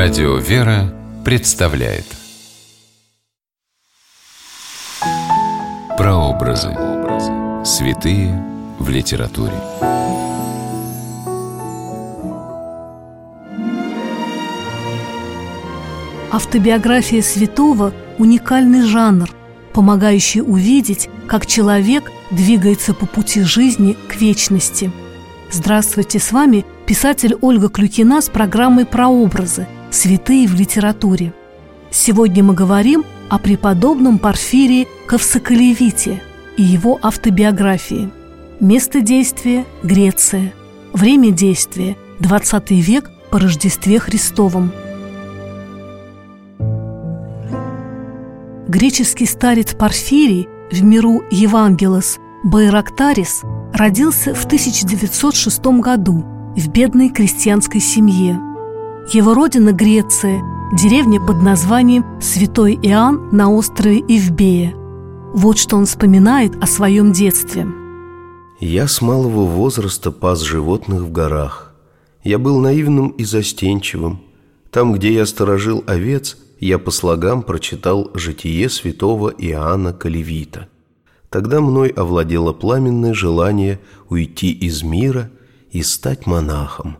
Радио 0.00 0.36
«Вера» 0.36 0.94
представляет 1.24 2.04
Прообразы. 5.96 6.68
Святые 7.64 8.40
в 8.78 8.88
литературе. 8.90 9.54
Автобиография 16.30 17.20
святого– 17.20 17.92
уникальный 18.18 18.82
жанр, 18.82 19.28
помогающий 19.72 20.42
увидеть, 20.42 21.10
как 21.26 21.44
человек 21.44 22.12
двигается 22.30 22.94
по 22.94 23.06
пути 23.06 23.42
жизни 23.42 23.96
к 24.08 24.14
вечности. 24.14 24.92
Здравствуйте, 25.50 26.20
с 26.20 26.30
вами 26.30 26.64
писатель 26.86 27.34
Ольга 27.40 27.68
Клюкина 27.68 28.20
с 28.20 28.28
программой 28.28 28.86
«Прообразы. 28.86 29.66
Святые 29.90 30.46
в 30.46 30.54
литературе». 30.54 31.32
Сегодня 31.90 32.44
мы 32.44 32.54
говорим 32.54 33.04
о 33.28 33.38
преподобном 33.38 34.18
Порфирии 34.18 34.86
Ковсоколевите 35.06 36.22
и 36.56 36.62
его 36.62 36.98
автобиографии. 37.02 38.10
Место 38.60 39.00
действия– 39.00 39.64
Греция. 39.82 40.52
Время 40.92 41.30
действия– 41.30 41.96
20 42.18 42.70
век 42.72 43.10
по 43.30 43.38
Рождестве 43.38 43.98
Христовом– 43.98 44.72
греческий 48.68 49.26
старец 49.26 49.74
Порфирий 49.74 50.46
в 50.70 50.82
миру 50.84 51.22
Евангелос 51.30 52.18
Байрактарис 52.44 53.42
родился 53.72 54.34
в 54.34 54.44
1906 54.44 55.64
году 55.80 56.24
в 56.54 56.68
бедной 56.68 57.08
крестьянской 57.08 57.80
семье. 57.80 58.38
Его 59.12 59.34
родина– 59.34 59.72
Греция, 59.72 60.42
деревня 60.72 61.20
под 61.20 61.42
названием 61.42 62.04
Святой 62.20 62.78
Иоанн 62.82 63.28
на 63.32 63.50
острове 63.50 64.00
Ивбея. 64.00 64.74
Вот 65.34 65.58
что 65.58 65.76
он 65.76 65.86
вспоминает 65.86 66.52
о 66.62 66.66
своем 66.66 67.12
детстве. 67.12 67.66
«Я 68.60 68.88
с 68.88 69.00
малого 69.00 69.44
возраста 69.44 70.10
пас 70.10 70.40
животных 70.40 71.02
в 71.02 71.12
горах. 71.12 71.74
Я 72.24 72.38
был 72.38 72.58
наивным 72.60 73.08
и 73.08 73.24
застенчивым. 73.24 74.20
Там, 74.70 74.92
где 74.92 75.12
я 75.12 75.26
сторожил 75.26 75.84
овец– 75.86 76.36
я 76.60 76.78
по 76.78 76.90
слогам 76.90 77.42
прочитал 77.42 78.10
житие 78.14 78.68
святого 78.68 79.30
Иоанна 79.30 79.92
Калевита. 79.92 80.68
Тогда 81.30 81.60
мной 81.60 81.90
овладело 81.90 82.52
пламенное 82.52 83.14
желание 83.14 83.80
уйти 84.08 84.50
из 84.50 84.82
мира 84.82 85.30
и 85.70 85.82
стать 85.82 86.26
монахом. 86.26 86.96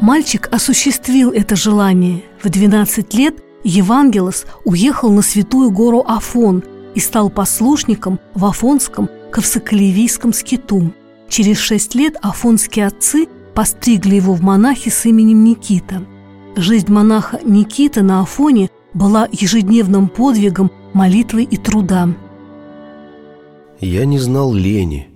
Мальчик 0.00 0.48
осуществил 0.52 1.30
это 1.30 1.56
желание. 1.56 2.24
В 2.42 2.48
12 2.48 3.14
лет 3.14 3.36
Евангелос 3.62 4.46
уехал 4.64 5.10
на 5.10 5.22
святую 5.22 5.70
гору 5.70 6.04
Афон 6.06 6.62
и 6.94 7.00
стал 7.00 7.30
послушником 7.30 8.20
в 8.34 8.44
Афонском 8.44 9.08
Ковсоколевийском 9.32 10.32
скиту. 10.32 10.92
Через 11.28 11.58
шесть 11.58 11.94
лет 11.94 12.16
афонские 12.22 12.86
отцы 12.86 13.26
постригли 13.54 14.16
его 14.16 14.34
в 14.34 14.42
монахи 14.42 14.90
с 14.90 15.04
именем 15.06 15.44
Никита– 15.44 16.02
Жизнь 16.56 16.92
монаха 16.92 17.40
Никиты 17.44 18.02
на 18.02 18.20
Афоне 18.20 18.70
была 18.92 19.28
ежедневным 19.32 20.08
подвигом, 20.08 20.70
молитвы 20.92 21.42
и 21.42 21.56
труда. 21.56 22.08
Я 23.80 24.04
не 24.04 24.18
знал 24.18 24.54
лени. 24.54 25.08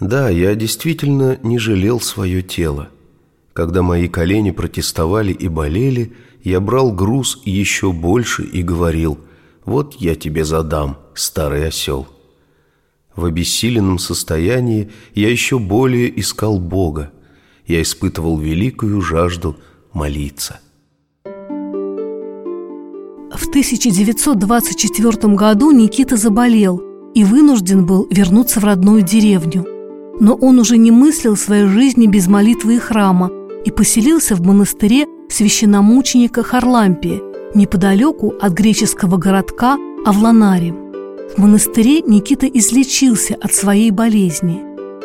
Да, 0.00 0.28
я 0.28 0.54
действительно 0.54 1.38
не 1.42 1.58
жалел 1.58 1.98
свое 2.00 2.42
тело. 2.42 2.90
Когда 3.56 3.82
мои 3.82 4.06
колени 4.06 4.50
протестовали 4.50 5.32
и 5.32 5.48
болели, 5.48 6.12
я 6.44 6.60
брал 6.60 6.92
груз 6.92 7.40
еще 7.46 7.90
больше 7.90 8.42
и 8.42 8.62
говорил 8.62 9.18
«Вот 9.64 9.94
я 9.94 10.14
тебе 10.14 10.44
задам, 10.44 10.98
старый 11.14 11.66
осел». 11.66 12.06
В 13.16 13.24
обессиленном 13.24 13.98
состоянии 13.98 14.90
я 15.14 15.30
еще 15.30 15.58
более 15.58 16.20
искал 16.20 16.60
Бога. 16.60 17.12
Я 17.66 17.80
испытывал 17.80 18.36
великую 18.36 19.00
жажду 19.00 19.56
молиться. 19.94 20.60
В 21.24 21.30
1924 23.48 25.34
году 25.34 25.70
Никита 25.70 26.18
заболел 26.18 26.82
и 27.14 27.24
вынужден 27.24 27.86
был 27.86 28.06
вернуться 28.10 28.60
в 28.60 28.64
родную 28.64 29.00
деревню. 29.00 29.64
Но 30.20 30.34
он 30.34 30.58
уже 30.58 30.76
не 30.76 30.90
мыслил 30.90 31.38
своей 31.38 31.64
жизни 31.64 32.06
без 32.06 32.26
молитвы 32.26 32.74
и 32.74 32.78
храма 32.78 33.30
и 33.66 33.70
поселился 33.72 34.36
в 34.36 34.42
монастыре 34.42 35.06
священномученика 35.28 36.44
Харлампия, 36.44 37.20
неподалеку 37.54 38.32
от 38.40 38.52
греческого 38.52 39.16
городка 39.16 39.76
Авланари. 40.06 40.72
В 41.36 41.38
монастыре 41.38 42.00
Никита 42.02 42.46
излечился 42.46 43.34
от 43.34 43.52
своей 43.52 43.90
болезни. 43.90 44.62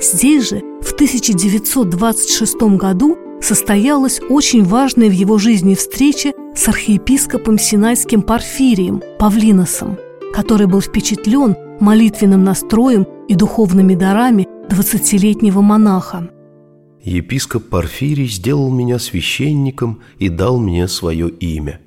Здесь 0.00 0.48
же 0.50 0.62
в 0.80 0.92
1926 0.92 2.54
году 2.78 3.18
состоялась 3.40 4.20
очень 4.28 4.62
важная 4.62 5.08
в 5.08 5.12
его 5.12 5.38
жизни 5.38 5.74
встреча 5.74 6.32
с 6.54 6.68
архиепископом 6.68 7.58
Синайским 7.58 8.22
Порфирием 8.22 9.02
Павлиносом, 9.18 9.98
который 10.32 10.68
был 10.68 10.80
впечатлен 10.80 11.56
молитвенным 11.80 12.44
настроем 12.44 13.04
и 13.26 13.34
духовными 13.34 13.96
дарами 13.96 14.46
двадцатилетнего 14.68 15.60
монаха. 15.60 16.30
Епископ 17.04 17.68
Порфирий 17.68 18.26
сделал 18.26 18.70
меня 18.70 18.98
священником 18.98 20.00
и 20.18 20.28
дал 20.28 20.58
мне 20.58 20.88
свое 20.88 21.28
имя. 21.28 21.80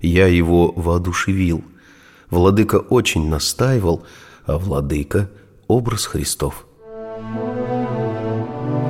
Я 0.00 0.26
его 0.26 0.72
воодушевил. 0.74 1.64
Владыка 2.28 2.76
очень 2.76 3.28
настаивал, 3.28 4.04
а 4.46 4.58
владыка– 4.58 5.30
образ 5.68 6.06
Христов– 6.06 6.66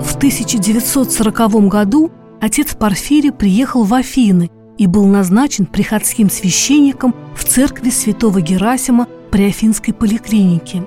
в 0.05 0.17
1940 0.17 1.69
году 1.69 2.13
отец 2.41 2.75
Порфирий 2.75 3.33
приехал 3.33 3.85
в 3.85 3.95
Афины 3.95 4.51
и 4.79 4.87
был 4.87 5.07
назначен 5.07 5.67
приходским 5.67 6.31
священником 6.31 7.15
в 7.35 7.45
церкви 7.45 7.91
святого 7.91 8.41
Герасима 8.41 9.09
при 9.31 9.45
Афинской 9.47 9.93
поликлинике. 9.95 10.85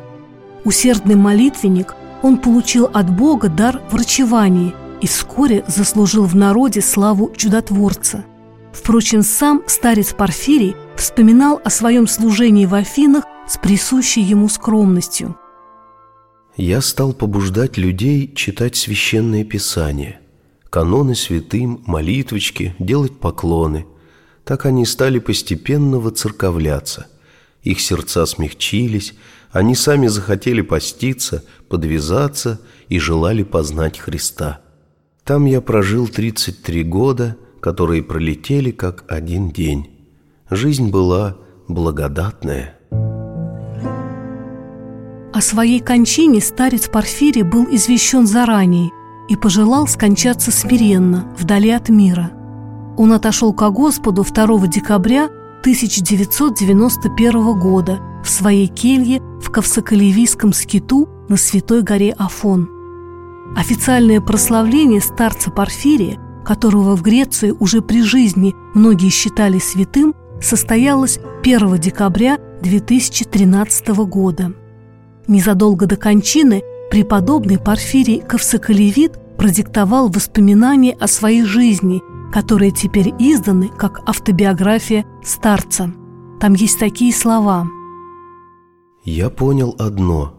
Усердный 0.64 1.16
молитвенник, 1.16 1.96
он 2.22 2.38
получил 2.38 2.90
от 2.94 3.10
Бога 3.16 3.50
дар 3.50 3.82
врачевания 3.92 4.74
и 5.02 5.08
вскоре 5.08 5.64
заслужил 5.68 6.26
в 6.26 6.36
народе 6.36 6.82
славу 6.82 7.34
чудотворца. 7.36 8.26
Впрочем, 8.74 9.24
сам 9.24 9.64
старец 9.68 10.14
Порфирий 10.14 10.76
вспоминал 10.96 11.60
о 11.64 11.70
своем 11.70 12.08
служении 12.08 12.66
в 12.66 12.74
Афинах 12.74 13.24
с 13.48 13.58
присущей 13.58 14.22
ему 14.22 14.50
скромностью– 14.50 15.36
я 16.58 16.82
стал 16.82 17.14
побуждать 17.14 17.78
людей 17.78 18.34
читать 18.34 18.76
священное 18.76 19.44
писание, 19.44 20.20
каноны 20.72 21.14
святым, 21.14 21.84
молитвочки, 21.86 22.76
делать 22.80 23.20
поклоны. 23.20 23.86
Так 24.44 24.66
они 24.66 24.84
стали 24.88 25.20
постепенно 25.20 26.00
воцерковляться. 26.00 27.06
Их 27.62 27.80
сердца 27.80 28.26
смягчились, 28.26 29.14
они 29.52 29.76
сами 29.76 30.08
захотели 30.08 30.62
поститься, 30.62 31.44
подвязаться 31.70 32.60
и 32.90 32.98
желали 32.98 33.44
познать 33.44 34.00
Христа. 34.00 34.62
Там 35.28 35.44
я 35.44 35.60
прожил 35.60 36.08
33 36.08 36.86
года, 36.86 37.36
которые 37.60 38.02
пролетели 38.02 38.72
как 38.72 39.04
один 39.10 39.50
день. 39.50 39.90
Жизнь 40.50 40.90
была 40.90 41.36
благодатная. 41.68 42.78
О 45.34 45.42
своей 45.42 45.82
кончине 45.82 46.40
старец 46.40 46.88
Порфирий 46.88 47.42
был 47.42 47.68
извещен 47.70 48.26
заранее 48.26 48.90
и 49.28 49.36
пожелал 49.36 49.86
скончаться 49.86 50.50
смиренно, 50.50 51.28
вдали 51.38 51.72
от 51.72 51.90
мира. 51.90 52.32
Он 52.98 53.12
отошел 53.12 53.52
ко 53.52 53.70
Господу 53.70 54.24
2 54.24 54.68
декабря 54.68 55.26
1991 55.60 57.60
года 57.60 58.00
в 58.24 58.30
своей 58.30 58.68
келье 58.68 59.20
в 59.42 59.52
Ковсоколевийском 59.52 60.54
скиту 60.54 61.10
на 61.28 61.36
Святой 61.36 61.82
горе 61.82 62.16
Афон. 62.18 62.77
Официальное 63.56 64.22
прославление 64.22 65.02
старца 65.02 65.52
Порфирия, 65.52 66.20
которого 66.46 66.96
в 66.96 67.02
Греции 67.02 67.52
уже 67.52 67.82
при 67.82 68.02
жизни 68.02 68.54
многие 68.74 69.10
считали 69.10 69.60
святым, 69.60 70.14
состоялось 70.42 71.20
1 71.44 71.78
декабря 71.78 72.38
2013 72.62 73.88
года. 74.06 74.54
Незадолго 75.28 75.86
до 75.86 75.98
кончины 75.98 76.64
преподобный 76.90 77.60
Порфирий 77.60 78.22
Ковсоколевит 78.22 79.20
продиктовал 79.38 80.10
воспоминания 80.10 80.94
о 80.94 81.08
своей 81.08 81.44
жизни, 81.44 82.02
которые 82.32 82.72
теперь 82.72 83.14
изданы 83.20 83.70
как 83.70 84.02
автобиография 84.08 85.06
старца. 85.24 85.92
Там 86.40 86.54
есть 86.54 86.80
такие 86.80 87.14
слова. 87.14 87.68
«Я 89.04 89.30
понял 89.30 89.76
одно, 89.80 90.37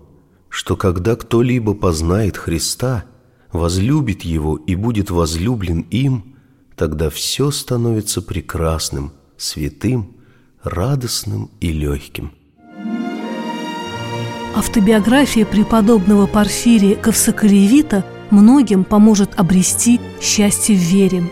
что 0.49 0.77
когда 0.77 1.17
кто-либо 1.17 1.75
познает 1.75 2.37
Христа, 2.37 3.05
возлюбит 3.53 4.23
Его 4.23 4.57
и 4.57 4.75
будет 4.75 5.11
возлюблен 5.11 5.81
им, 5.91 6.37
тогда 6.77 7.11
все 7.11 7.51
становится 7.51 8.23
прекрасным, 8.23 9.13
святым, 9.37 10.17
радостным 10.63 11.51
и 11.61 11.73
легким. 11.73 12.33
Автобиография 14.55 15.47
преподобного 15.47 16.27
Порфирия 16.27 16.97
Ковсоколевита 16.97 18.05
многим 18.31 18.85
поможет 18.85 19.39
обрести 19.39 20.01
счастье 20.21 20.77
в 20.77 20.81
вере. 20.81 21.31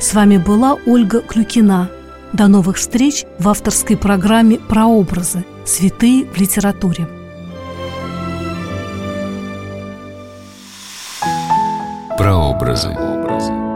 С 0.00 0.14
вами 0.14 0.36
была 0.36 0.76
Ольга 0.86 1.20
Клюкина. 1.20 1.90
До 2.32 2.48
новых 2.48 2.76
встреч 2.76 3.24
в 3.38 3.48
авторской 3.48 3.96
программе 3.96 4.58
«Прообразы. 4.58 5.44
Святые 5.64 6.26
в 6.26 6.36
литературе». 6.38 7.15
Прообразы. 12.58 12.96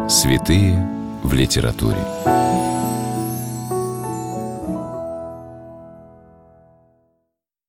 Святые 0.08 0.88
в 1.22 1.34
литературе. 1.34 1.98